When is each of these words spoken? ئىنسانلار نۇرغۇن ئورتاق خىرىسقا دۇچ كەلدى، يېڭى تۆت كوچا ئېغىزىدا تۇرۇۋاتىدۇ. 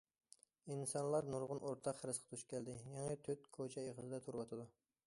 ئىنسانلار 0.75 1.27
نۇرغۇن 1.35 1.61
ئورتاق 1.67 2.01
خىرىسقا 2.01 2.35
دۇچ 2.35 2.47
كەلدى، 2.55 2.79
يېڭى 2.95 3.21
تۆت 3.29 3.47
كوچا 3.59 3.87
ئېغىزىدا 3.89 4.25
تۇرۇۋاتىدۇ. 4.29 4.69